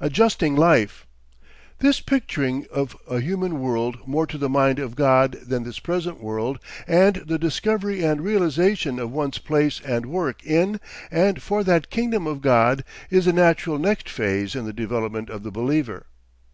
ADJUSTING 0.00 0.56
LIFE 0.56 1.06
This 1.80 2.00
picturing 2.00 2.64
of 2.72 2.96
a 3.10 3.20
human 3.20 3.60
world 3.60 3.98
more 4.08 4.26
to 4.26 4.38
the 4.38 4.48
mind 4.48 4.78
of 4.78 4.96
God 4.96 5.32
than 5.46 5.64
this 5.64 5.80
present 5.80 6.18
world 6.18 6.58
and 6.88 7.16
the 7.16 7.38
discovery 7.38 8.02
and 8.02 8.22
realisation 8.22 8.98
of 8.98 9.10
one's 9.12 9.36
own 9.38 9.44
place 9.44 9.82
and 9.84 10.06
work 10.06 10.42
in 10.46 10.80
and 11.10 11.42
for 11.42 11.62
that 11.62 11.90
kingdom 11.90 12.26
of 12.26 12.40
God, 12.40 12.84
is 13.10 13.26
the 13.26 13.34
natural 13.34 13.76
next 13.78 14.08
phase 14.08 14.54
in 14.56 14.64
the 14.64 14.72
development 14.72 15.28
of 15.28 15.42
the 15.42 15.50
believer. 15.52 16.06